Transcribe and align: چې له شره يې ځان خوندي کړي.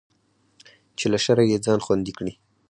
چې 0.97 1.05
له 1.11 1.17
شره 1.25 1.43
يې 1.49 1.57
ځان 1.65 1.79
خوندي 1.85 2.13
کړي. 2.17 2.33